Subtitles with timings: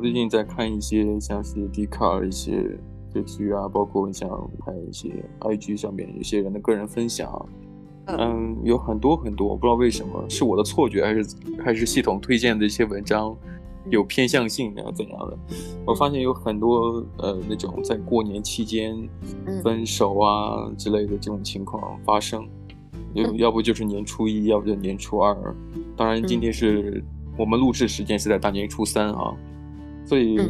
[0.00, 2.78] 最近在看一些像是 Dcard 一些
[3.12, 4.28] 结局啊，包括像
[4.64, 5.10] 还有一些
[5.40, 7.46] IG 上面有些人的个人分享，
[8.06, 13.36] 嗯，有很多很多，我不知道为什么是我的错觉，还是还是系统推荐的一些文章
[13.90, 15.38] 有偏向性的怎样的？
[15.84, 18.96] 我发现有很多呃那种在过年期间
[19.62, 22.48] 分手啊之类的这种情况发生，
[23.12, 25.36] 要要不就是年初一，要不就年初二，
[25.96, 27.04] 当然今天是。
[27.38, 29.34] 我们录制时间是在大年初三啊，
[30.10, 30.40] 所以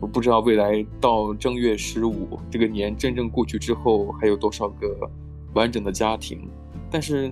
[0.00, 5.10] 我不知道未来到正月十五这个年真正过去之后还有多少个
[5.52, 6.48] 完整的家庭，
[6.90, 7.30] 但是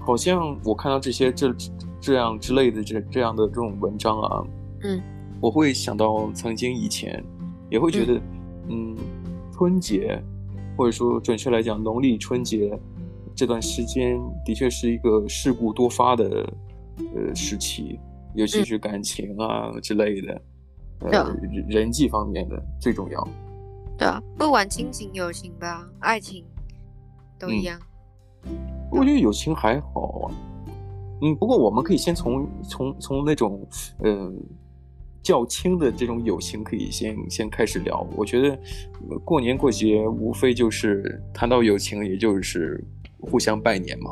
[0.00, 1.54] 好像我看到这些这
[2.00, 4.44] 这样之类的这这样的这种文章啊，
[4.82, 5.00] 嗯，
[5.40, 7.22] 我会想到曾经以前
[7.70, 8.20] 也会觉得，
[8.68, 8.96] 嗯，
[9.52, 10.20] 春节
[10.76, 12.76] 或者说准确来讲农历春节
[13.32, 16.52] 这段时间的确是一个事故多发的
[17.14, 17.96] 呃时期。
[18.34, 20.42] 尤其是感情啊之类的，嗯、
[21.00, 21.36] 呃，
[21.68, 23.28] 人际方面的最重要。
[23.98, 26.44] 对啊，不管亲情、友情吧，爱情
[27.38, 27.80] 都一样。
[28.44, 28.52] 嗯、
[28.90, 30.34] 我觉得友情还好啊。
[31.22, 33.66] 嗯，不过我们可以先从从从那种
[34.02, 34.32] 嗯、呃、
[35.22, 38.06] 较轻的这种友情可以先先开始聊。
[38.16, 38.58] 我觉得
[39.24, 42.82] 过年过节无非就是谈到友情，也就是
[43.20, 44.10] 互相拜年嘛。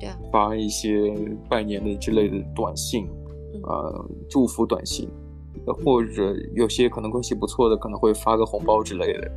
[0.00, 1.14] 对啊，发一些
[1.48, 3.08] 拜年的之类的短信。
[3.62, 5.08] 呃，祝福短信，
[5.72, 9.30] 或者有些可能关系不错的，可能会发个红包之类的。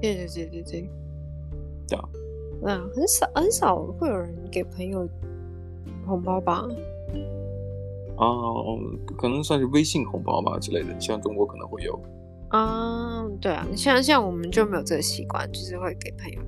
[0.00, 0.90] 对对对对对，
[1.86, 2.08] 这样。
[2.64, 5.08] 嗯，很少很少会有人给朋友
[6.06, 6.64] 红包吧？
[8.16, 8.26] 啊，
[9.16, 12.00] 可能算是微信红包吧之类的，像中国可能会有。
[12.50, 16.40] 啊，对啊，像像我们就没有这个习惯，就是会给朋友。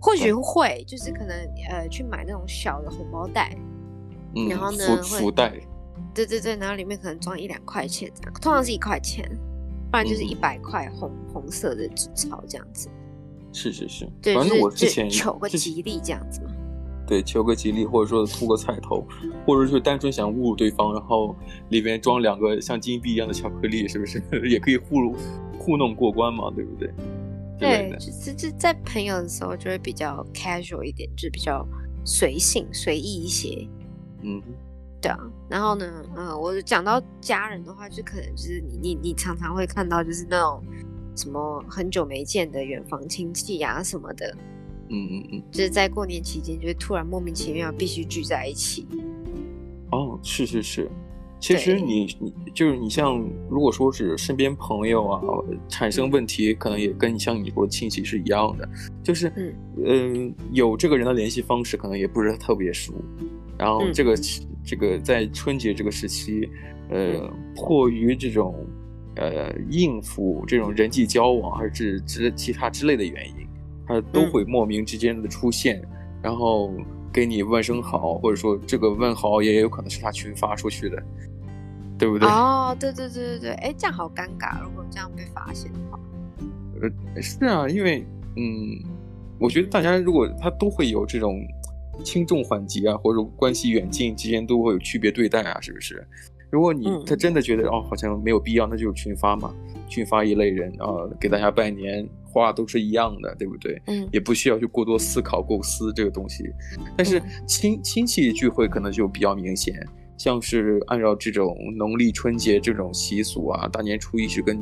[0.00, 1.36] 或许会，就是可能
[1.70, 3.56] 呃去买那种小的红包袋，
[4.34, 5.54] 嗯、然后呢福福袋。
[6.14, 9.28] 对对对，然后里面可能装一两块钱这样，通常是一块钱，
[9.90, 12.88] 不然就是一百块红、嗯、红色的纸钞这样子。
[13.52, 16.52] 是是是，对，反正我之前求个吉利这样子嘛。
[17.06, 19.04] 对，求个吉利，或者说图个彩头，
[19.44, 21.34] 或者就单纯想侮辱对方，然后
[21.70, 25.12] 里面装两个像金币一样的巧克力，是不是 也可以糊
[25.58, 26.52] 糊弄过关嘛？
[26.54, 26.88] 对不对？
[27.58, 31.66] 对，就是就在朋友的时候就会比较 casual 一点，就是比较
[32.04, 33.66] 随性随意一些。
[34.22, 34.40] 嗯。
[35.00, 35.18] 对啊，
[35.48, 40.62] 然后呢，嗯，我讲到家人的话，就可能就是你你你常常会看到，就是那种
[41.16, 44.36] 什么很久没见的远房亲戚啊什么的，
[44.90, 45.70] 嗯嗯嗯，就是。
[45.70, 48.86] 在过年期间，就会突然莫名其妙必须聚在一起。
[49.92, 50.90] 哦，是是是，
[51.40, 53.18] 其实你你就是你像
[53.48, 55.22] 如果说是身边朋友啊
[55.68, 58.68] 产生问题，可能也跟你像你说亲戚是一样的，
[59.02, 62.92] 就是嗯嗯、呃，有这个人的联系方式，可能也不是特别熟，
[63.60, 64.14] 然后这个。
[64.14, 66.46] 嗯这个在春节这个时期，
[66.90, 68.54] 呃，迫于这种
[69.16, 73.48] 呃应付这种人际交往，还是之其他之类的原因，
[73.88, 75.88] 他都会莫名之间的出现，嗯、
[76.22, 76.72] 然后
[77.10, 81.02] 给你问声好，或者说这个问好也有可能是他群发出去的，
[81.98, 82.28] 对不对？
[82.28, 85.98] 哦，对对对对对，哎，这样好尴尬，如果这样被发现的话。
[86.82, 88.06] 呃，是啊，因为
[88.36, 88.78] 嗯，
[89.38, 91.40] 我觉得大家如果他都会有这种。
[92.02, 96.06] 轻重缓急啊，或者关系远近之间都会有区别对待啊，是不是？
[96.50, 99.54] 如果你他真的觉得、嗯、哦，好像没有必要，那就是群发嘛，
[99.88, 103.80] 群发一类人啊，给大家拜年，话都是一样的，对不对？
[103.86, 106.44] 嗯，也不需要去过多思考构思这个东西。
[106.96, 109.74] 但是亲亲戚聚会可能就比较明显，
[110.16, 114.58] 像是按照这种农历春节这种习俗啊，大年初一是跟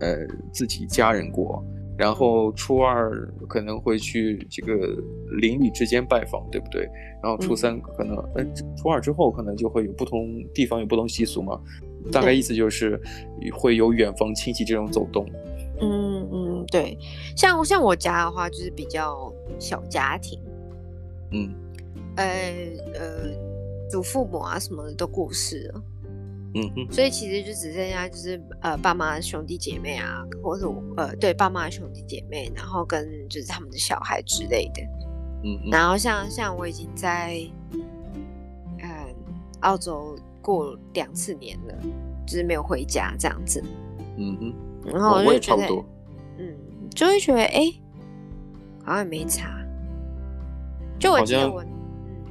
[0.00, 1.62] 呃自己家人过。
[1.98, 3.10] 然后初二
[3.48, 4.96] 可能会去这个
[5.38, 6.88] 邻里之间拜访，对不对？
[7.22, 11.60] 然后初三可能，呃、嗯，初二之后可能就会有不同地方有不同习俗嘛。
[12.12, 13.00] 大概意思就是
[13.52, 15.26] 会有远房亲戚这种走动。
[15.80, 16.96] 嗯嗯，对。
[17.36, 20.38] 像像我家的话，就是比较小家庭。
[21.32, 21.52] 嗯。
[22.16, 22.24] 呃
[22.94, 25.82] 呃，祖父母啊什么的都过世了。
[26.56, 30.66] 嗯嗯，所以其实就只剩下就是呃爸妈兄弟姐妹啊，或者
[30.96, 34.82] 呃对爸妈兄弟姐妹，然后跟就是他们的小孩之类的。
[35.44, 37.38] 嗯，嗯，然后像像我已经在
[38.78, 39.14] 嗯
[39.60, 41.74] 澳洲过两次年了，
[42.26, 43.62] 就是没有回家这样子。
[44.16, 44.54] 嗯嗯，
[44.86, 45.68] 然后我就觉得，
[46.38, 46.56] 嗯，
[46.94, 47.70] 就会觉得哎，
[48.82, 49.62] 好像也没差。
[50.98, 51.62] 就我记得我，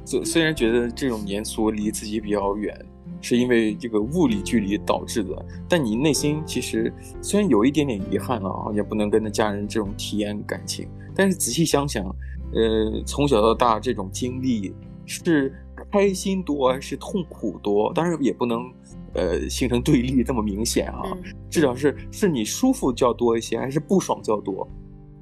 [0.04, 2.76] 虽虽然觉得这种年俗离自己比较远。
[3.20, 12.04] 是因为这个物理距离导致的，但你内心其实虽然有一点点遗憾啊，也不能跟着家人这种体验感情，但是仔细想想，
[12.52, 14.74] 呃，从小到大这种经历
[15.04, 15.54] 是
[15.90, 17.92] 开心多还是痛苦多？
[17.94, 18.72] 当然也不能
[19.14, 21.02] 呃形成对立这么明显啊，
[21.50, 24.68] 至少是是你舒服较多一些，还是不爽较多？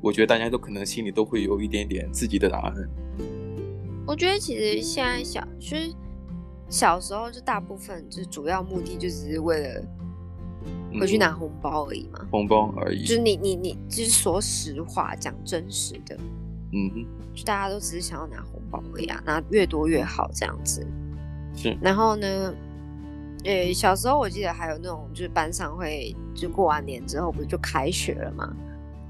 [0.01, 2.75] 我觉得大家都可能心里都会有一点点自己的答案。
[4.07, 5.91] 我觉得其实现在想，其实
[6.75, 9.81] 小时候就大部分就是主要目的就只是为了
[10.99, 13.05] 回去拿红包而已嘛，红包而已。
[13.05, 16.17] 就是你你你就是说实话，讲真实的，
[16.73, 20.85] 嗯哼，就大家都只是想要拿红包而已啊，拿越多越好这样子。
[21.55, 21.79] 是。
[21.81, 22.53] 然后呢，
[23.45, 28.53] 呃，小时候我记得还有那种就是班上会就过完年之后不是就开学了吗？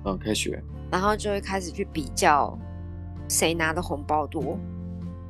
[0.04, 0.62] 嗯，开学。
[0.90, 2.58] 然后就会开始去比较
[3.26, 4.58] 谁拿的红包多。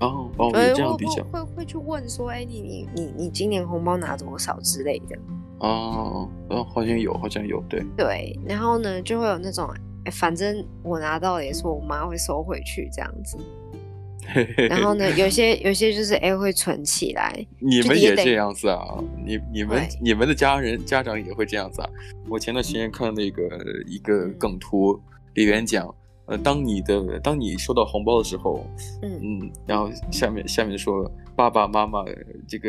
[0.01, 5.17] 哦哦，会这样比较，会会去问说，哎，你你你你今年红包拿多少之类的。
[5.61, 7.83] 哦哦，好像有，好像有，对。
[7.97, 9.69] 对，然后呢，就会有那种，
[10.05, 13.39] 哎，反正我拿到了也是我妈会收回去这样子。
[14.69, 17.47] 然后呢，有 些有些就是哎会存起来。
[17.59, 18.83] 你们也这样子啊？
[19.25, 21.89] 你你们你们的家人家长也会这样子啊？
[22.29, 23.43] 我前段时间看那个
[23.87, 25.01] 一个梗图，
[25.35, 25.95] 里面讲。
[26.27, 28.65] 呃，当你的当你收到红包的时候，
[29.03, 32.03] 嗯嗯，然后下面下面说爸爸妈妈
[32.49, 32.69] 这个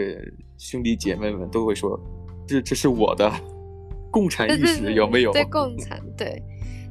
[0.58, 1.98] 兄弟姐妹们都会说，
[2.46, 3.32] 这这是我的，
[4.12, 5.32] 共产意识有没有？
[5.32, 6.44] 对，共产对，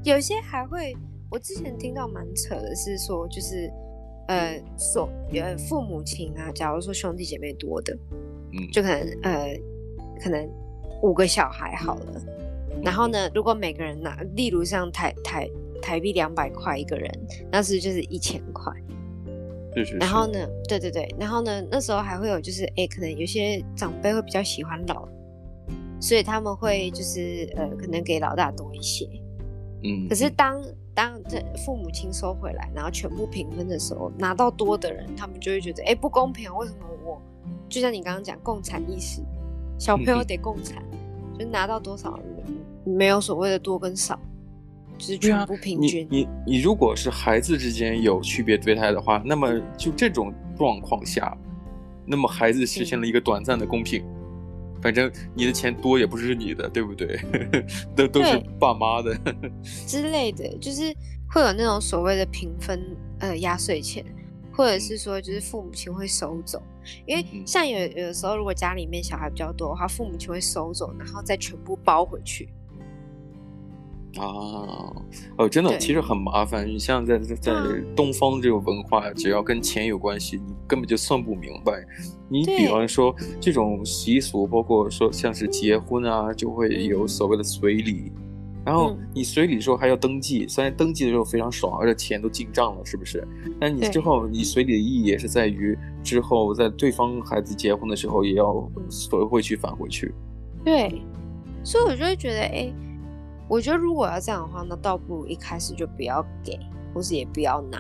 [0.05, 0.97] 有些还会，
[1.31, 3.71] 我之前听到蛮扯的是说，就是
[4.29, 7.95] 呃说呃父母亲啊，假如说兄弟姐妹多的，
[8.55, 9.55] 嗯，就可能呃
[10.19, 10.49] 可能
[11.03, 12.23] 五个小孩好了，
[12.83, 15.47] 然后呢，如果每个人拿，例如像台台。
[15.85, 17.11] 台币两百块一个人，
[17.53, 18.73] 那是就是一千块。
[19.77, 19.97] 是是是。
[19.99, 25.07] 然后呢，对对对，然后呢，那时候还会有就是，哎，可能有些长辈会比较喜欢老，
[26.01, 29.07] 所以他们会就是呃，可能给老大多一些。
[29.83, 30.09] 嗯。
[30.09, 30.63] 可是当
[30.95, 37.21] 当这父母亲收回来，然后全部平分的时候，拿到多的人，他们就会觉得，哎，不公平，为什么我？
[37.69, 39.21] 就像你刚刚讲共产意识，
[39.79, 42.19] 小朋友得共产，嗯、就拿到多少，
[42.85, 44.19] 没有所谓的多跟少。
[44.99, 46.05] 就是全部平均。
[46.05, 51.37] 啊、你你你如果是孩子之间有区别对待的话，那么就这种状况下，
[52.07, 54.03] 那么孩子实现了一个短暂的公平。
[54.03, 57.19] 嗯、反正你的钱多也不是你的，对不对？
[57.97, 59.19] 都都是爸妈的
[59.87, 60.95] 之类的，就是
[61.29, 62.81] 会有那种所谓的平分
[63.19, 64.05] 呃压岁钱，
[64.53, 66.63] 或者是说就是父母亲会收走，
[67.07, 72.49] 因为像有有的时候如果家里面小孩比较多的话，父母亲会收走，然后再全部包回去。
[74.17, 74.93] 啊，
[75.37, 76.67] 哦，真的，其实很麻烦。
[76.67, 77.53] 你像在在在
[77.97, 81.85] 东方这个文化，只要跟钱有关系，你根本就算不明白。
[82.29, 88.13] 你比方说这种习俗，包括说像是结婚啊，就会有所谓的随礼，
[88.65, 93.27] 然后你随礼的时候还要登记，虽然登记的时候非常爽，而且钱都进账了，是不是？
[93.61, 100.15] 但你之后你随礼的意义也是在于之后在对方孩子结婚的时候也要随回去返回去。
[100.65, 101.03] 对，
[101.65, 102.73] 所以我就会觉得，哎。
[103.49, 106.59] 我觉得如果要这样的话，那倒不如一开始就不要给，
[106.95, 107.79] 或是也不要拿。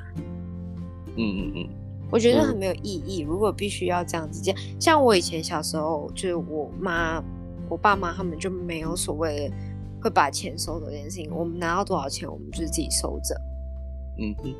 [1.17, 1.69] 嗯嗯嗯，
[2.11, 3.23] 我觉得很没有意义。
[3.23, 7.23] 嗯、如果必须要这样子讲，像我以前小时候，就是我妈、
[7.69, 9.55] 我爸妈他们就没有所谓的
[10.03, 11.31] 会把钱收走这件事情。
[11.33, 13.35] 我们拿到多少钱，我们就是自己收着。
[14.19, 14.55] 嗯嗯，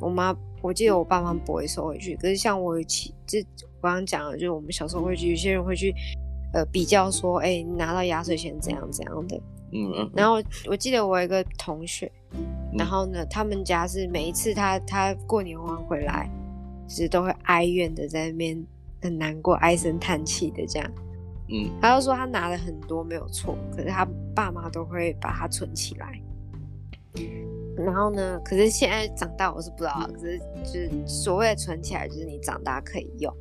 [0.00, 2.16] 我妈，我记得我爸妈不会收回去。
[2.16, 3.40] 可是像我起，这
[3.80, 5.94] 我刚刚讲了，就是我们小时候会去，有些人会去
[6.52, 9.40] 呃比较说，哎、欸，你拿到压岁钱怎样怎样的。
[9.72, 12.10] 嗯嗯，然后我记得我有一个同学，
[12.76, 16.30] 然后呢，他们家是每一次他他过年完回来，
[16.88, 18.64] 其实都会哀怨的在那边
[19.02, 20.90] 很难过，唉声叹气的这样。
[21.50, 26.20] 嗯，他就说他拿了很多没有错，可是他爸妈都会把它存起来。
[27.76, 33.32] 然后呢，可是现在长大我是不知道，可是就是所谓的存起来，就是你长大可以用。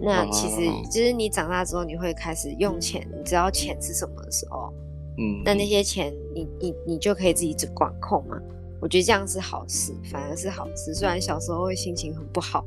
[0.00, 4.72] 那其实就是你长大之后，你会开始用钱，你知道钱是什么的时候。
[5.16, 8.36] 嗯，那那些钱你，你你你就可以自己管控嘛。
[8.80, 10.92] 我觉得这样是好事，反而是好事。
[10.92, 12.62] 虽然小时候会心情很不好，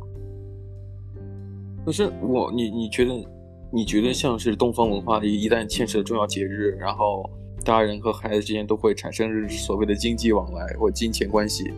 [1.86, 3.14] 可是我你你觉得
[3.72, 7.30] 你觉得像是东方文化一一旦牵涉重要节日，然后
[7.64, 11.72] 大人和孩子之间都会产生所谓的经济往来或金钱关系。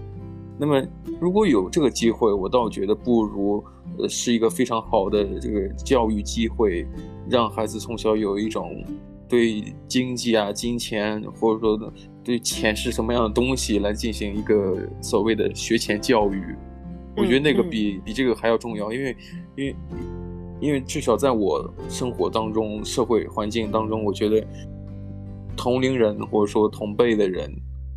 [0.57, 0.81] 那么
[1.19, 3.61] 如果有这个机会，我倒觉得不如
[3.97, 6.87] 呃是一个非常好的这个教育机会，
[7.29, 8.85] 让孩子从小有一种。
[9.29, 11.93] 对经济啊、金钱，或者说
[12.23, 16.55] 对钱是什么样的东西来进行一个所谓的学前教育，
[17.15, 19.15] 我觉得那个比、嗯、比这个还要重要，因为
[19.55, 19.75] 因为
[20.59, 24.45] 因为至少在我生活当中、社会环境当中，我觉得
[25.55, 27.49] 同龄人或者说同辈的人，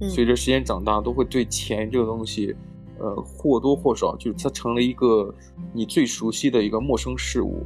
[0.09, 2.55] 随着时间长大，都会对钱这个东西，
[2.99, 5.35] 呃，或多或少就是它成了一个
[5.73, 7.65] 你最熟悉的一个陌生事物。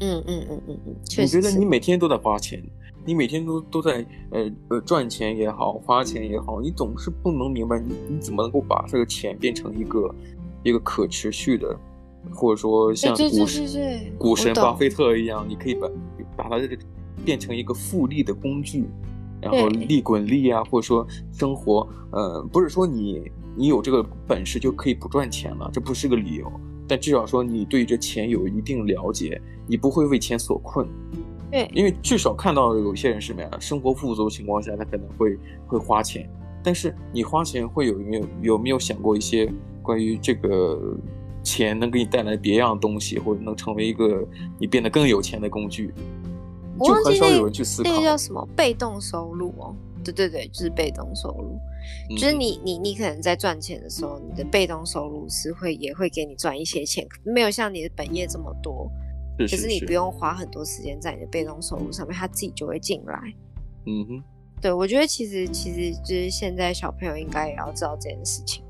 [0.00, 2.62] 嗯嗯嗯嗯嗯，你觉得你每天都在花钱？
[3.04, 10.14] 你每天都都在呃呃赚钱也好，花钱也好，你总是不能明白你你怎么能够把这个钱变成一个
[10.62, 11.78] 一个可持续的，
[12.32, 15.88] 或者说像股神股神巴菲特一样，你可以把
[16.36, 16.76] 把它这个
[17.24, 18.84] 变成一个复利的工具，
[19.40, 26.50] 然后利滚利啊，或者说生活呃不是说你你有这个本事就可以不赚钱了，这不是个理由。
[26.86, 30.86] 但至少说，你对这钱有一定了解，你不会为钱所困。
[31.50, 33.50] 对，因为至少看到有些人是什么呀？
[33.60, 36.28] 生活富足的情况下，他可能会会花钱。
[36.62, 40.96] 但是你花钱会有没有有没有想过一些关于这个
[41.42, 44.26] 钱能给你带来别样的东西，或者能成为一个
[44.58, 45.92] 你变得更有钱的工具？
[46.80, 47.90] 就很少有人去思考。
[47.90, 49.76] 那个叫什么被动收入哦？
[50.02, 51.58] 对对对，就是被动收入。
[52.16, 58.90] 就是你你你可能在赚钱的时候，你的被动收入是会也会给你赚一些钱，没有像你的本业这么多。
[59.38, 63.18] 可是，是你不用花很多时间在你的被动收入上面，他自己就会进来。
[63.86, 64.24] 嗯哼，
[64.60, 68.64] 对，我觉得其实其实就是现在小朋友应该也要知道这件事情，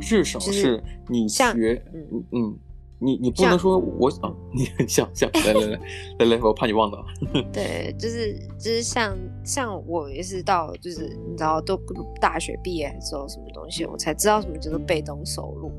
[0.00, 1.52] 至少是你学，
[1.92, 2.58] 嗯嗯。
[3.00, 5.78] 你你不能说我想、啊，你很像像来来来
[6.20, 7.04] 来来，我怕你忘了。
[7.52, 11.78] 对，就是就是像像我也是到就是你知道都
[12.18, 15.70] 大学毕业之后什么东西，我才知道什么叫做被动收入。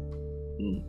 [0.59, 0.83] 嗯，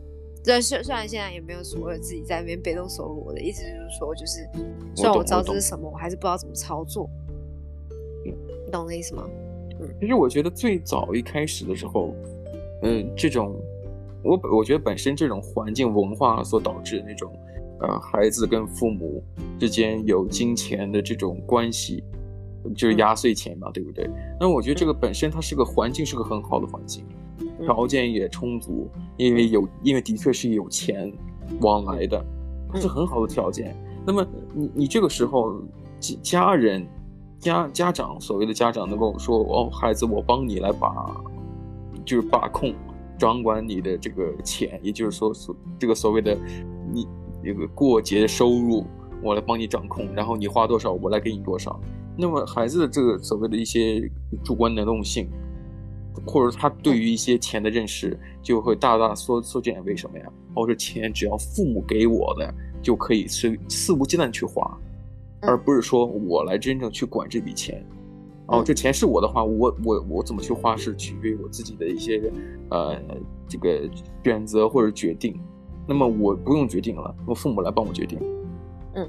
[0.47, 4.47] 对，虽虽然现在也没有所谓自己在那边被动收入，我的意思就是说，就是
[4.95, 7.09] 虽然我知道这是什么，我，我还是不知道怎么操作。
[8.25, 8.33] 嗯，
[8.65, 9.29] 你懂这意思吗？
[9.79, 12.15] 嗯，其实我觉得最早一开始的时候，
[12.83, 13.55] 嗯，这种。
[14.23, 17.31] 我我觉得本身这种环境文化所导致的那种，
[17.79, 19.23] 呃，孩子跟父母
[19.59, 22.03] 之间有金钱的这种关系，
[22.73, 24.09] 就是压岁钱嘛，对不对？
[24.39, 27.03] 那我觉得这个本身它是个环境，是个很好的环境，
[27.61, 31.11] 条件也充足，因为有，因为的确是有钱
[31.61, 32.23] 往来的，
[32.71, 33.75] 它是很好的条件。
[34.05, 35.61] 那么你你这个时候
[35.99, 36.87] 家人
[37.39, 40.93] 家家长所谓的家长能够说哦，孩子，我帮你来把，
[42.05, 42.73] 就是把控。
[43.19, 46.37] 掌管你的这个钱，也就是说所这个所谓的
[46.93, 47.07] 你
[47.43, 48.85] 这个过节的收入，
[49.23, 51.79] 我来帮你掌控，然后你花多少，我来给你多少。
[52.17, 54.09] 那么孩子的这个所谓的一些
[54.43, 55.29] 主观能动性，
[56.25, 59.83] 或者他对于一些钱的认识，就会大大缩缩减。
[59.85, 60.25] 为什么呀？
[60.55, 64.75] 哦，这钱只要父母给我的，就可以随肆无忌惮去花，
[65.41, 67.85] 而不是说我来真正去管这笔钱。
[68.47, 72.31] 哦，这钱是我的话，我我我怎么去花是取决于我自己的一些，
[72.71, 72.99] 呃，
[73.47, 73.87] 这个
[74.23, 75.39] 选择或者决定。
[75.85, 78.17] 那么我不用决定了，我父母来帮我决定。
[78.95, 79.07] 嗯。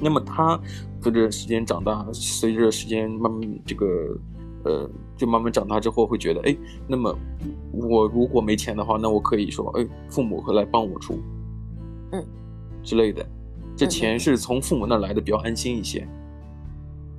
[0.00, 0.58] 那么他
[1.02, 3.86] 随着时间长大，随着时间慢慢这个，
[4.64, 7.16] 呃，就慢慢长大之后会觉得，哎，那么
[7.72, 11.18] 我如果没钱的话，那我可以说，哎，父母会来帮我出，
[12.12, 12.24] 嗯，
[12.82, 13.26] 之类的。
[13.76, 16.06] 这钱是从父母那来的，比较安心一些。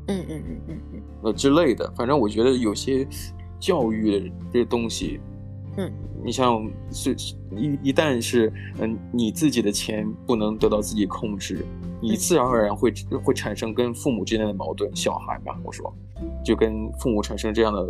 [0.07, 3.07] 嗯嗯嗯嗯嗯，呃之类的，反正我觉得有些
[3.59, 5.19] 教育的这东西，
[5.77, 5.91] 嗯，
[6.23, 7.15] 你像是
[7.55, 11.63] 一一旦是嗯你自己的钱不能得到自己控制，
[12.01, 12.91] 你自然而然会
[13.23, 14.93] 会产生跟父母之间的矛盾。
[14.95, 15.93] 小孩嘛，我说，
[16.43, 17.81] 就跟父母产生这样的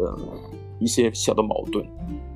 [0.80, 1.86] 一些小的矛盾，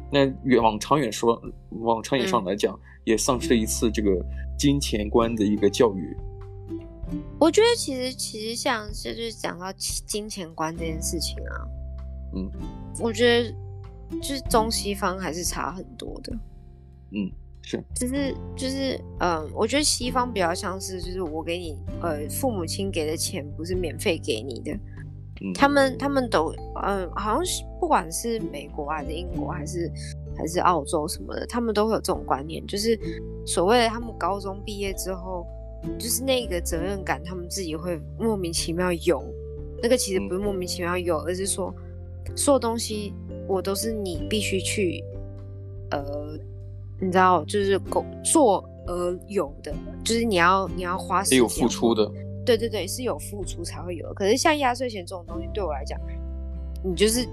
[0.10, 1.42] 那远往长远说，
[1.82, 4.26] 往长远上来讲，也丧失了一次这个
[4.58, 6.18] 金钱观的一个教育。
[7.38, 11.68] 我觉得其实其实像是就是讲到金钱观这件事情啊，
[12.36, 12.50] 嗯，
[13.02, 13.54] 我觉得
[14.20, 16.34] 就是中西方还是差很多的，
[17.12, 24.72] 嗯，是，就是就是嗯，我觉得西方比较像是就是我给你呃父母亲给的钱不是免费给你的，
[25.42, 26.54] 嗯，他们他们都
[26.84, 29.92] 嗯好像是不管是美国还是英国还是
[30.36, 33.00] 还是澳洲什么的，他们都会有这种观念，就是
[33.46, 35.46] 所谓的他们高中毕业之后。
[35.98, 39.20] 就是那个责任感，他们自己会莫名其妙有。
[39.82, 41.74] 那个其实不是莫名其妙有，而是说，
[42.36, 43.16] 所有东西
[43.48, 45.04] 我都是你必须去，
[45.92, 46.38] 呃，
[47.00, 52.12] 你知道，就是工做而有的，就是你要你要花时间，有付出的。
[52.46, 54.14] 对对对，是有付出才会有。
[54.14, 56.00] 可是像压岁钱这种东西，对我来讲，
[56.84, 57.28] 你就是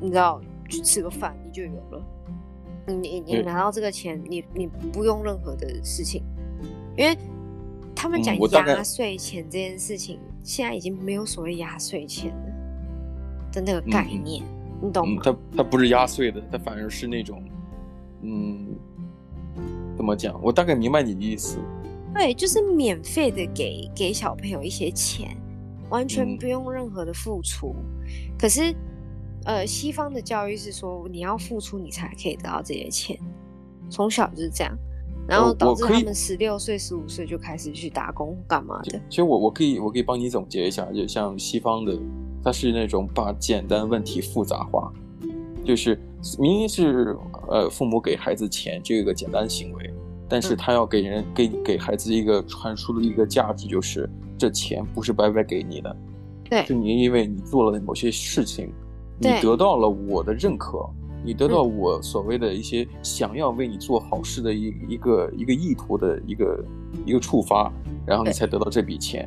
[0.00, 2.02] 你知道，去吃个饭你就有了。
[2.86, 6.22] 你你拿到这个钱，你你不用任何的事情，
[6.96, 7.16] 因为。
[7.96, 12.52] 他们讲压岁钱这件事情，嗯、现在已经没有所谓压岁钱了
[13.50, 15.22] 的那个概念，嗯、你懂吗？
[15.24, 17.42] 它它不是压碎的，它反而是那种，
[18.22, 18.66] 嗯，
[19.96, 20.38] 怎么讲？
[20.42, 21.58] 我大概明白你的意思。
[22.14, 25.36] 对，就是免费的给给小朋友一些钱，
[25.90, 27.74] 完全不用任何的付出。
[27.76, 28.74] 嗯、可是，
[29.44, 33.18] 呃，西方的教育是说你要付出，你才可以得到这些钱，
[33.90, 34.76] 从小就是这样。
[35.26, 39.00] 然后导致他们十六岁、十五岁就开始去打工干嘛的。
[39.08, 41.98] 其实我我可以我可以帮你总结一下，就像西方的，
[42.44, 44.92] 它是那种把简单问题复杂化，
[45.64, 45.98] 就是
[46.38, 47.16] 明明是
[47.48, 49.90] 呃父母给孩子钱这个简单行为，
[50.28, 55.96] 但是他要给人、嗯、给给孩子一个传输的一个价值，就是这钱不是白白给你的，
[56.50, 58.70] 对，是你因为你做了某些事情，
[59.18, 60.86] 你得到了我的认可。
[61.26, 66.64] 你得到我所谓的一些想要为你做好事的一一个一个意图的一个
[67.06, 67.72] 一个触发，
[68.04, 69.26] 然后你才得到这笔钱，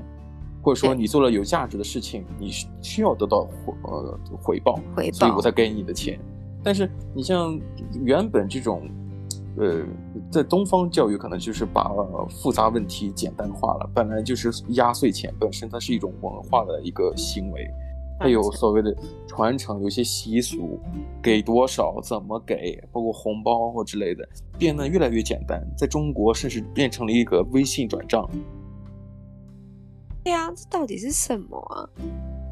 [0.67, 3.47] 或者说你做了有价值的事情，你需要得到
[3.83, 6.19] 呃回报，回报，所以我才给你的钱。
[6.61, 7.57] 但是你像
[8.03, 8.85] 原本这种，
[9.55, 9.81] 呃，
[10.29, 11.89] 在东方教育可能就是把
[12.29, 17.65] 复杂问题简单化了，本来就是压岁钱本身它是一种文化的一个行为。
[18.19, 18.93] 它有所谓的
[19.25, 20.77] 传承，有些习俗，
[21.23, 24.27] 给多少，怎么给，包括红包或之类的，
[24.59, 25.65] 变得越来越简单。
[25.77, 28.29] 在中国，甚至变成了一个微信转账。
[30.27, 31.87] 对呀，这到底是什么啊？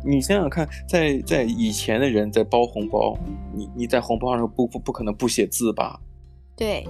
[0.01, 3.17] 你想想看，在在以前的人在包红包，
[3.53, 5.99] 你你在红包上不不不可能不写字吧？
[6.55, 6.87] 对，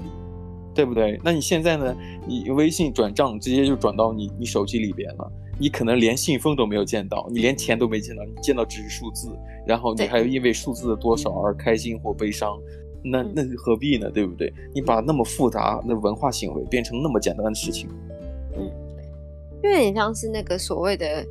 [0.75, 1.19] 对不对？
[1.23, 1.95] 那你现在呢？
[2.27, 5.31] 你微信转账直接就转到你你手机里边了。
[5.57, 12.55] 你可能连信封都没有见到，你连钱都没见到，你见到只是数字，然后你还因为数字的多少而开心或悲伤，
[13.03, 14.07] 那那何必呢？
[14.11, 14.53] 对不对？
[14.71, 18.14] 你把那么复杂的文化行为变成那么简单的事情，嗯，
[19.65, 21.25] 因为你像是那个所谓的，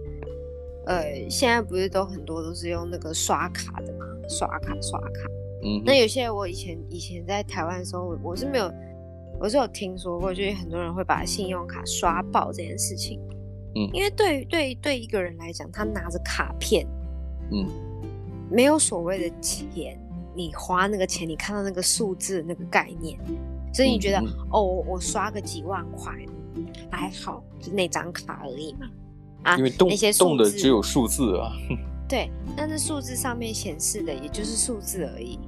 [0.87, 5.31] 呃，现在不是都很多都是用那个刷卡的嘛，刷卡刷卡，
[5.63, 8.69] 嗯，那有些我以前以前在台湾的时候，我是没有，
[9.39, 13.21] 我是有听说过，就是很多人会把信用卡刷爆这件事情。
[13.77, 16.85] 嗯，因为对对对一个人来讲，他拿着卡片，
[17.53, 17.69] 嗯，
[18.51, 19.97] 没有所谓的钱，
[20.35, 23.17] 你花那个钱，你看到那个数字那个概念，
[23.73, 26.13] 所以你觉得、嗯、哦，我刷个几万块
[26.95, 28.91] 还好，就那张卡而已嘛，
[29.43, 31.53] 啊，因为动那些动的只有数字啊，
[32.09, 35.39] 对，但是数字上面显示的也就是数字而已，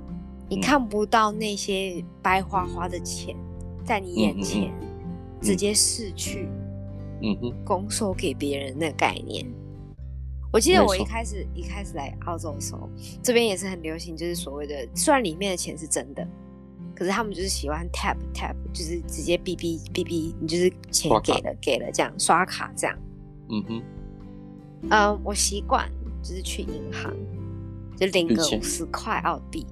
[0.48, 3.36] 你看不到那些白花花的钱
[3.84, 4.72] 在你眼前
[5.40, 6.48] 直接逝去。
[7.22, 9.46] 嗯哼，拱手给别人的概念。
[10.52, 12.90] 我记得我一开始一开始来澳洲的时候，
[13.22, 16.28] 这边也是很流行，就是所谓的，虽然里面的钱是真的，
[16.96, 22.98] 可是他们就是喜欢 tap tap，就是直接哔哔哔哔，你就是钱给了给了这样刷卡这样。
[23.50, 23.82] 嗯哼，
[24.90, 25.88] 嗯，我习惯
[26.22, 27.14] 就是去银行
[27.96, 29.66] 就领个五十块澳币。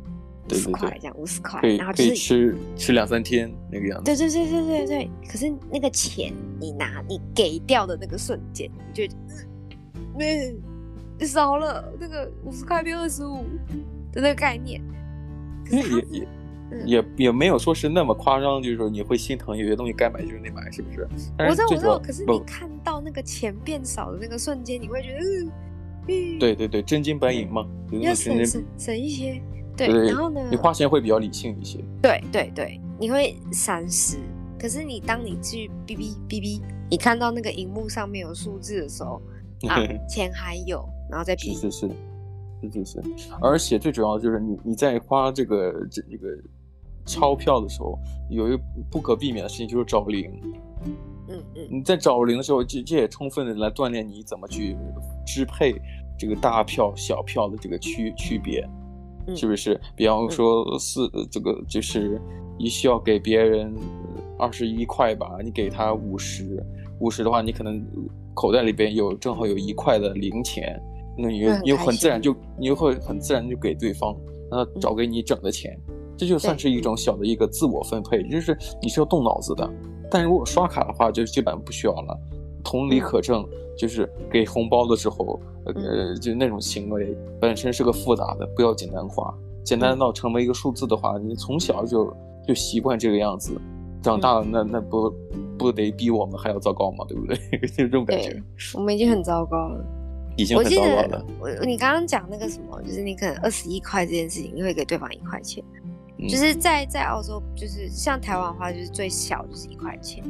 [0.50, 4.04] 五十块这样，五十块，然后就是吃吃两三天那个样子。
[4.04, 5.10] 对对对对对对。
[5.26, 9.14] 可是那个钱你拿你给掉的那个瞬间，你就
[10.18, 10.62] 嗯，
[11.18, 13.42] 你少了那个五十块变二十五
[14.12, 14.82] 的那个概念。
[15.64, 16.28] 可是也也、嗯、
[16.84, 21.08] 也也没有说是那么夸张，就是说你会心疼，有些东西该买就是得买，是不是？
[21.38, 25.52] 我知道我知道，可是你看到那个钱变少的那个瞬间，你会觉得嗯
[26.08, 26.38] 嗯。
[26.38, 29.40] 对对对，真金白银嘛，要省省省一些。
[29.76, 30.40] 对，对，然后呢？
[30.50, 31.82] 你花钱会比较理性一些。
[32.00, 34.18] 对对对，你会闪失。
[34.56, 39.20] 可是你当你去哔哔哔哔，你看到那个荧幕上面有数字的时候，
[39.68, 39.76] 啊，
[40.08, 41.52] 钱还有，然后再哔。
[41.58, 41.88] 是是是，
[42.70, 43.02] 是是是。
[43.42, 46.28] 而且最主要的就是你你在花这个这这个
[47.06, 47.98] 钞票的时候，
[48.30, 50.30] 有一个不可避免的事情就是找零。
[51.28, 51.68] 嗯嗯。
[51.70, 54.76] 你在找零的时候，这这也充分的来锻炼你怎么去
[55.26, 55.74] 支配
[56.18, 58.68] 这个大票小票的这个区区别。
[59.34, 59.80] 是不是？
[59.96, 62.20] 比方说四这个，就是
[62.58, 63.74] 你需要给别人
[64.38, 66.62] 二十一块吧，你给他五十，
[66.98, 67.82] 五十的话，你可能
[68.34, 70.78] 口袋里边有正好有一块的零钱，
[71.16, 74.14] 那你你很自然就你会很自然就给对方，
[74.50, 75.74] 让他找给你整的钱，
[76.16, 79.68] 这就算是一种小的一个自我分配，就是你是要动脑子的。
[80.10, 82.18] 但如果刷卡的话，就基本不需要了。
[82.62, 83.46] 同理可证，
[83.76, 89.34] 就是给红包的时候，呃，就那种行为本身是个复杂的，不要简单化。
[89.62, 92.14] 简单到成为一个数字的话，你从小就
[92.46, 93.60] 就习惯这个样子，
[94.02, 95.12] 长大了那那不
[95.58, 97.04] 不得比我们还要糟糕吗？
[97.08, 97.36] 对不对？
[97.68, 98.42] 就这种感觉。
[98.74, 99.84] 我们已经很糟糕了，
[100.36, 101.26] 已经很糟糕了。
[101.40, 105.62] 我你刚刚讲那个什么，就是你可能二十一块这件事情，你会给对方一块钱，
[106.28, 110.24] 就是在在澳洲，就是像台湾的话，就是最小就是一块钱。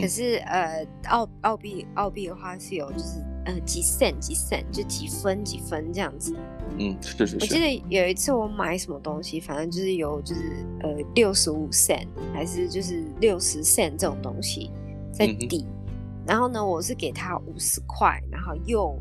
[0.00, 6.34] 可是，呃，澳澳币澳币的话是有，就是呃几 cent 几 cent 就几分几分这样子。
[6.76, 7.36] 嗯，是是是。
[7.40, 14.72] 我记得有一次我买什么东西，反正就是有就是呃六十五 cent 还是就是六十 cent 这种东西
[15.12, 15.64] 在抵。
[15.64, 15.94] 嗯、
[16.26, 18.98] 然后呢，我是给他五十块，然后又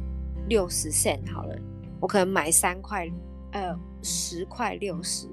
[0.47, 1.57] 六十 cent 好了，
[1.99, 3.11] 我可能买三块
[3.53, 5.27] 呃十块六十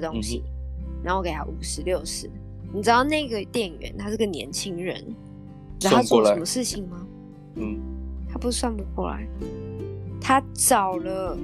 [0.00, 0.42] 的东西，
[0.78, 2.28] 嗯、然后我给他五十六十。
[2.72, 4.96] 你知道那个店员他是个年轻人，
[5.80, 7.06] 然后他做什么事情吗？
[7.54, 7.78] 嗯，
[8.28, 9.24] 他不是算不过来，
[10.20, 11.38] 他找了，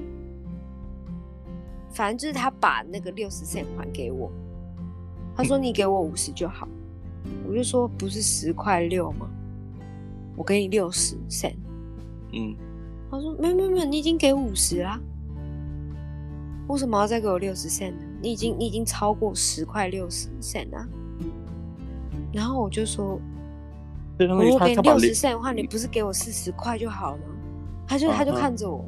[1.93, 4.29] 反正就是他把那个六十 cent 还给我，
[5.37, 6.67] 他说你给我五十就好，
[7.47, 9.31] 我就说不是十块六吗？
[10.37, 11.55] 我给你六十 cent，
[12.33, 12.57] 嗯，
[13.09, 14.99] 他说没有没有没有，你已经给五十啦，
[16.67, 18.03] 为什么要再给我六十 cent 呢？
[18.20, 20.87] 你已经你已经超过十块六十 cent 啊，
[22.33, 23.20] 然后我就说。
[24.18, 27.35] 如果给你六十 cent 的话，你不是给我四十块就好了吗？
[27.88, 28.87] 他就他就看着我，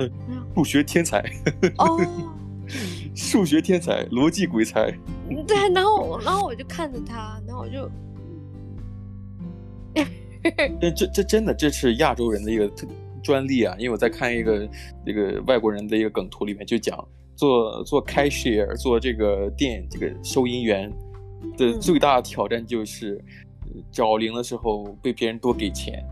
[0.00, 0.10] 嗯，
[0.56, 1.24] 数学天才
[1.78, 1.98] 哦，
[3.14, 4.90] 数学天才，逻辑鬼才。
[5.46, 7.88] 对，然后然后我就看着他，然后我就，
[10.80, 12.88] 这这这真的这是亚洲人的一个特
[13.22, 13.74] 专利啊！
[13.78, 14.68] 因为我在看一个
[15.06, 16.98] 这个外国人的一个梗图里面就讲，
[17.38, 20.92] 做做 cashier 做这个店这个收银员
[21.56, 23.18] 的最大的挑战就是。
[23.92, 26.02] 找零的时候被别人多给钱，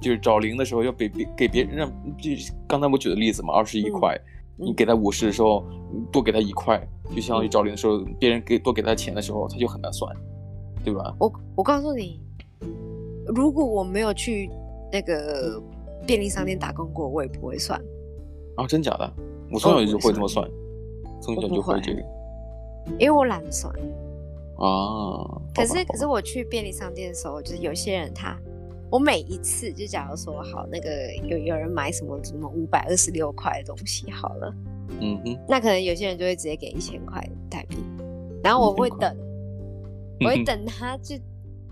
[0.00, 2.30] 就是找零的时候要给别给别人让，就
[2.68, 4.16] 刚才我举的例子嘛，二十一块，
[4.58, 5.64] 嗯、你给他五十的时候，
[6.12, 6.80] 多给他一块，
[7.14, 10.16] 就相当于找零的时候，别人给多给他钱的时候，他就很难算，
[10.84, 11.14] 对吧？
[11.18, 12.22] 我我告诉你，
[13.34, 14.48] 如果我没有去
[14.92, 15.60] 那个
[16.06, 17.78] 便利商店打工过，我也不会算。
[18.56, 19.12] 啊，真假的？
[19.50, 20.48] 我从小就会这么算，
[21.20, 22.00] 从小就会这个，
[22.98, 23.72] 因为我懒得算。
[24.58, 28.36] 啊，可是可是我去便利商店的时候，就是有些人他，
[28.90, 34.54] 我每一次就假如说好那个有有人买什么什么五百二十六块的东西好了，
[35.00, 37.76] 嗯哼，那可能有些人就会直接给一千块台币，
[38.42, 39.16] 然后我会等，
[40.20, 41.14] 我会等他就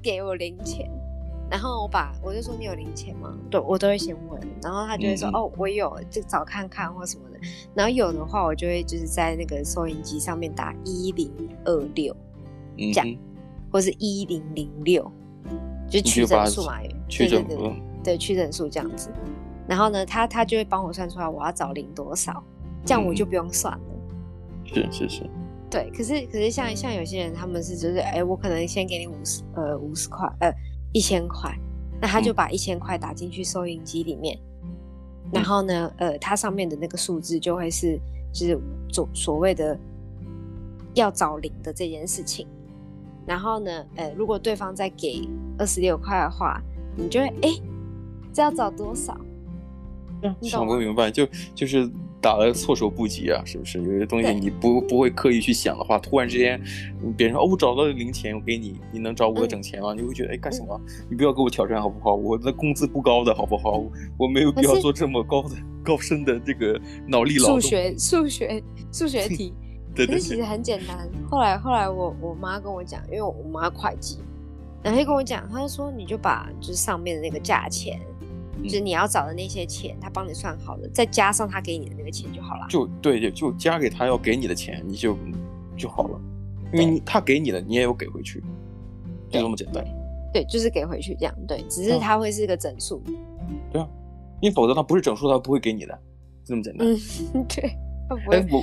[0.00, 0.88] 给我零钱，
[1.50, 3.36] 然后我把我就说你有零钱吗？
[3.50, 7.38] 对，我都会先问，然后他就会说、嗯、哦我有，就找看看或什么的，
[7.74, 11.30] 然后有的话我就会就是在那个收银机上面打一零
[11.64, 12.14] 二六。
[12.78, 13.06] 这样，
[13.72, 15.10] 或是一零零六，
[15.88, 16.78] 就取整数嘛，
[17.08, 17.72] 取整数，
[18.04, 19.08] 对，取整数这样子。
[19.66, 22.44] 然后呢，他他就会帮我算出来我要找零多少，
[22.84, 23.84] 这样我就不用算了。
[24.66, 25.22] 是是是。
[25.70, 30.54] 对，可是可是像像有些人他们是就是哎，我可能先给你五十呃五十块呃
[30.96, 31.54] 一千块，
[32.00, 34.38] 那他就把一千块打进去收银机里面，
[35.30, 38.00] 然后呢呃它上面的那个数字就会是
[38.32, 39.78] 就是所所谓的
[40.94, 42.46] 要找零的这件事情。
[43.26, 45.28] 然后呢，呃，如果对方再给
[45.58, 46.62] 二十六块的话，
[46.96, 47.50] 你就会哎，
[48.32, 49.14] 这要找多少？
[50.22, 53.82] 嗯，想不明白，就就是打得措手不及啊，是不是？
[53.82, 56.60] 有些东西你不不会刻意去想的话，突然之间，
[57.16, 59.92] 别人说哦，我找到了零钱，我给你，你能找我的整钱吗？
[59.94, 60.80] 嗯、你会觉得哎，干什么？
[61.08, 62.14] 你不要给我挑战好不好？
[62.14, 63.84] 我的工资不高的好不好？
[64.18, 65.50] 我没有必要做这么高的
[65.84, 67.60] 高深的这个脑力劳动。
[67.60, 69.52] 数学数学数学题。
[69.96, 71.08] 可是其实很简单。
[71.26, 74.18] 后来后来我我妈跟我讲，因为我妈会计，
[74.82, 78.15] 然后就跟我讲，她就说你就把就是上面的那个价钱，嗯、
[78.62, 82.66] 就是你要找的那些钱，他帮你算好了，再加上他给你的那个钱就好了。
[82.68, 85.16] 就对就，就加给他要给你的钱，你就
[85.76, 86.20] 就好了，
[86.72, 88.40] 因为你他给你的，你也有给回去，
[89.30, 89.84] 就这么简单
[90.32, 90.42] 对。
[90.42, 91.34] 对，就是给回去这样。
[91.46, 93.02] 对，只是他会是一个整数。
[93.72, 93.88] 对啊，
[94.40, 95.94] 因为否则他不是整数，他不会给你的，
[96.44, 96.86] 就这么简单。
[96.86, 97.85] 嗯， 对。
[98.30, 98.62] 哎，我，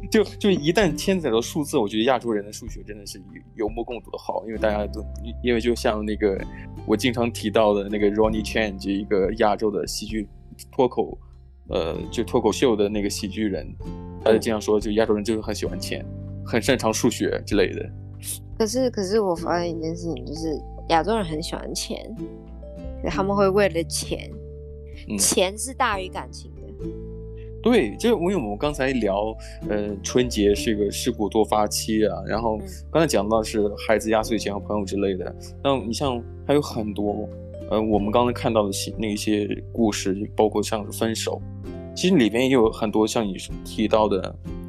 [0.10, 5.04] 就就一旦牵扯到数字，我觉得亚洲人的数学真的是有有目共睹的好，因为大家都，
[5.42, 6.40] 因为就像那个
[6.86, 10.26] 我经常提到的那个 Ronnie Chan，就一个亚洲的喜剧
[10.72, 11.18] 脱口，
[11.68, 13.66] 呃，就脱口秀的那个喜剧人，
[14.24, 16.02] 他就经常说，就亚洲人就是很喜欢钱，
[16.46, 17.90] 很擅长数学之类的。
[18.58, 22.16] 可是，可是我发现一件事情，就是亚洲人很喜欢钱，
[23.04, 24.30] 他们会为了钱，
[25.10, 26.50] 嗯、钱是大于感情。
[27.60, 29.36] 对，就因为我们刚才聊，
[29.68, 32.56] 呃，春节是一个事故多发期啊，然后
[32.90, 37.28] 刚才讲到是孩子压岁钱和朋友之类的，那你像还有很多，
[37.68, 41.42] 呃，我们刚才看到的那些故事，包括像是分手，
[41.96, 44.22] 其实里边也有很多像你提到的，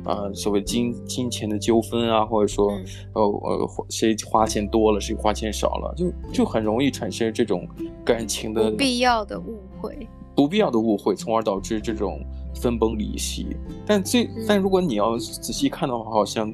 [0.03, 2.71] 啊、呃，所谓金金钱的纠纷啊，或者说，
[3.13, 7.67] 呃呃，谁花钱多了，谁花钱少了，就就很容易产生这种
[8.03, 9.95] 感情的不必要的误会，
[10.35, 12.19] 不必要的误会，从而导致这种。
[12.55, 16.53] 分崩离析，但最但如果你要仔细看的话，好像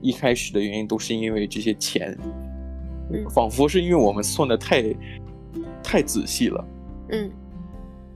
[0.00, 2.16] 一开始的原因都是因为这些钱，
[3.10, 4.82] 嗯、仿佛是因为我们算的太
[5.82, 6.64] 太仔细了，
[7.10, 7.30] 嗯，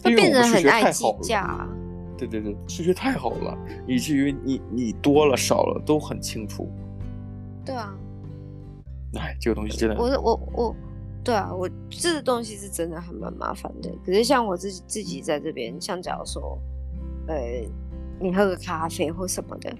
[0.05, 1.69] 因为我们数学太好了，
[2.17, 6.69] 对对对，数学太好了，以至于你你多了少了都很清楚，
[7.65, 7.95] 对啊，
[9.15, 10.77] 哎，这个东西真的，我我我，
[11.23, 13.91] 对啊，我这个东西是真的还蛮麻烦的。
[14.05, 16.59] 可是像我自己自己在这边，像假如说。
[17.29, 17.65] 呃，
[18.19, 19.73] 你喝个咖啡或什么的，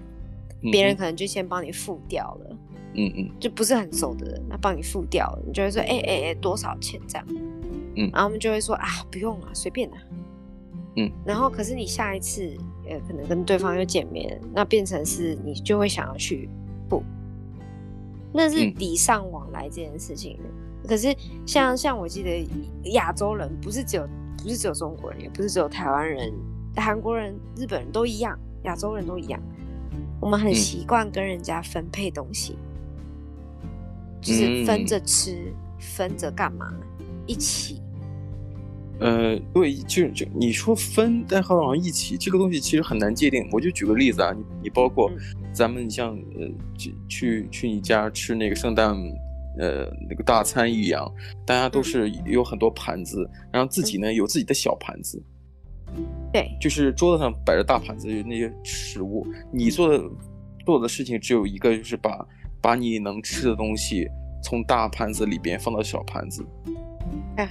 [0.71, 2.57] 别人可能就先帮你付掉了，
[2.93, 7.25] 嗯嗯，就不是很熟的人，他帮你付掉了，你就会说，哎哎哎，多少钱这样？
[7.97, 9.97] 嗯，然后我们就会说啊，不用了，随便啦。
[10.95, 12.55] 嗯，然后可是你下一次，
[12.87, 16.49] 呃，可能跟对方又见面，那变成是你就会想要去
[16.89, 17.03] 付，
[18.33, 20.37] 那是礼尚往来这件事情。
[20.43, 22.47] 嗯、可是像像我记得
[22.91, 24.07] 亚洲人不是只有
[24.41, 26.33] 不是只有中国人，也不是只有台湾人、
[26.75, 29.41] 韩国人、日本人都一样，亚洲人都一样，
[30.19, 32.57] 我们很习惯跟人家分配东西，
[33.63, 36.73] 嗯、就是分着吃，嗯、分着干嘛，
[37.25, 37.81] 一起。
[39.01, 43.47] 呃，对，就就你说分，但好像一起这个东西其实很难界定。
[43.49, 45.09] 我就举个例子啊，你你包括
[45.53, 46.45] 咱们像呃
[46.77, 48.93] 去去去你家吃那个圣诞
[49.57, 51.09] 呃那个大餐一样，
[51.45, 55.23] 大家都是有很多盘子，然后自己呢有自己的小盘子，
[56.31, 60.03] 对，就是桌子上摆着大盘子有那些食物，你做的
[60.65, 62.25] 做的事情只有一个，就是把
[62.61, 64.07] 把你能吃的东西
[64.43, 66.45] 从大盘子里边放到小盘子。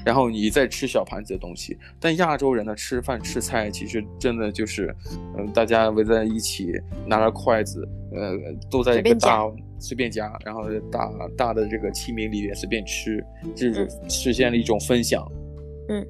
[0.05, 4.95] 然后你再吃小盘子的东西，但亚洲人呢，吃饭吃菜其实真的就是，
[5.35, 6.71] 嗯、呃，大家围在一起，
[7.07, 8.35] 拿着筷子，呃，
[8.71, 13.25] 都在一个大随便夹，然后大大的这个器皿里面随便吃，
[13.57, 15.27] 就是实现了一种分享。
[15.89, 16.07] 嗯，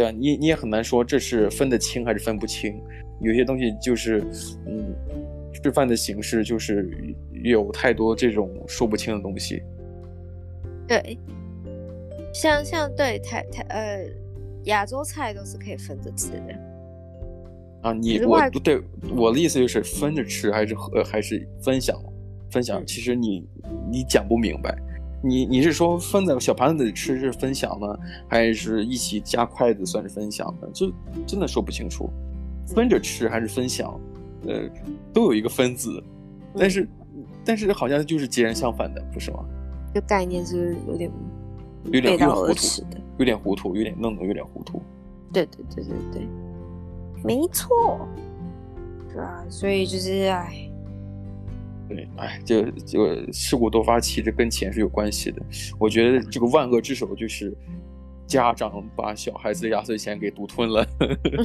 [0.00, 2.80] 对啊，你你也很难说这是分得清还是分不清，
[3.20, 4.24] 有些东西就是，
[4.66, 4.94] 嗯，
[5.52, 6.88] 吃饭的形式就是
[7.44, 9.62] 有太多这种说不清的东西。
[10.88, 11.18] 对。
[12.32, 14.06] 像像对台台呃
[14.64, 16.54] 亚洲菜都是可以分着吃的
[17.82, 18.80] 啊，你我不对
[19.14, 21.94] 我的意思就是分着吃还是和还是分享
[22.50, 23.46] 分享，其实你
[23.90, 24.74] 你讲不明白，
[25.22, 30.68] 你你是说分在小盘子里吃是分享呢，还是一起夹筷子算是分享呢？
[30.72, 30.92] 就
[31.26, 32.10] 真的说不清楚，
[32.66, 33.98] 分着吃还是分享，
[34.46, 34.68] 呃，
[35.12, 36.02] 都有一个分字，
[36.56, 36.88] 但是
[37.44, 39.44] 但是好像就是截然相反的，不是吗？
[39.94, 41.10] 这概念是有点。
[41.84, 42.84] 有点有点糊涂，
[43.16, 44.82] 有点糊涂，有点弄得有点糊涂。
[45.32, 46.28] 对对对对对，
[47.24, 48.06] 没错，
[49.10, 49.42] 对啊？
[49.48, 50.69] 所以就是哎，
[51.90, 55.42] 对，哎，这个这个事故多发期，这跟钱是有关系的。
[55.76, 57.52] 我觉得这个万恶之首就是
[58.28, 60.86] 家长把小孩子的压岁钱给独吞了，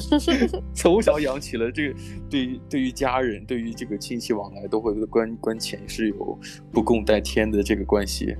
[0.75, 6.39] 从小养起了这个对于对于家人，对于这个亲戚往来都会关关钱是有
[6.71, 8.35] 不共戴天的这个关系。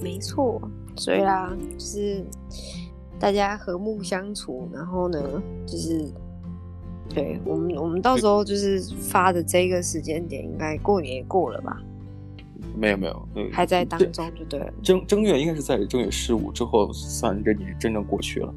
[0.00, 0.62] 没错。
[0.96, 2.24] 所以啦，就是
[3.18, 6.12] 大家和睦相处，然后呢，就是
[7.12, 11.76] 对我们，我们到时候就是发的这个时间点，应该过年也过了吧？
[12.76, 14.72] 没有没有，还在当中就对了。
[14.82, 18.54] 正正月应该是在正月十五之后，算这年真正过去了。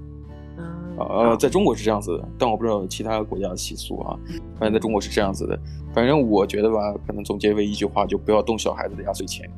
[0.57, 4.15] 嗯，呃，在中国是这样子的，但我不知道其他国家的习俗啊。
[4.59, 5.59] 反正在中国是这样子的。
[5.93, 9.49] 反正我觉得吧，可能总结为一句话，就不要动小孩子的压岁钱。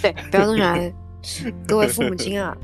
[0.00, 0.92] 对，不要动小孩。
[1.66, 2.54] 各位父母亲啊，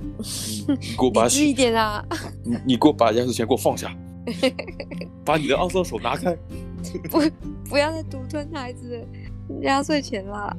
[0.68, 2.04] 你给我把理智一点啊！
[2.44, 3.90] 你你给我把压岁钱给我放下，
[5.24, 6.36] 把你的肮脏手拿开，
[7.10, 7.20] 不
[7.68, 10.56] 不要再独吞孩子的压岁钱了！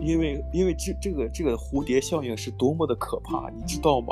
[0.00, 4.08] 因为因为这这个这个蝴蝶效应是多么的可怕，你知道吗？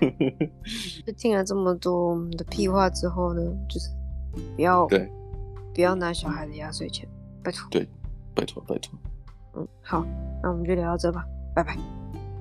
[1.06, 3.90] 就听了这么多我们的屁话之后呢，就是
[4.56, 5.10] 不要对，
[5.74, 7.08] 不要拿小孩的压岁钱，
[7.42, 7.68] 拜托。
[7.70, 7.86] 对，
[8.34, 8.98] 拜托拜托。
[9.56, 10.04] 嗯，好，
[10.42, 11.24] 那我们就聊到这吧，
[11.54, 11.76] 拜拜。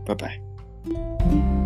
[0.05, 1.62] 拜拜。